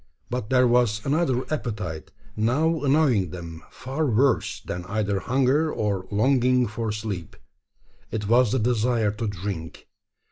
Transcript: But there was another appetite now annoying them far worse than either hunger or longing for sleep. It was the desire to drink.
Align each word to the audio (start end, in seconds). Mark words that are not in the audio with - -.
But 0.31 0.49
there 0.49 0.67
was 0.67 1.05
another 1.05 1.43
appetite 1.53 2.09
now 2.35 2.81
annoying 2.81 3.29
them 3.29 3.61
far 3.69 4.07
worse 4.07 4.59
than 4.59 4.83
either 4.85 5.19
hunger 5.19 5.71
or 5.71 6.07
longing 6.09 6.65
for 6.65 6.91
sleep. 6.91 7.35
It 8.09 8.27
was 8.27 8.51
the 8.51 8.57
desire 8.57 9.11
to 9.11 9.27
drink. 9.27 9.87